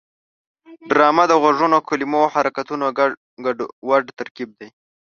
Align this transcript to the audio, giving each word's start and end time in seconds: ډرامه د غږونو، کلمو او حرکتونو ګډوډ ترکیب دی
ډرامه 0.89 1.23
د 1.27 1.33
غږونو، 1.43 1.77
کلمو 1.87 2.17
او 2.23 2.31
حرکتونو 2.35 2.85
ګډوډ 3.45 4.05
ترکیب 4.19 4.49
دی 4.59 4.69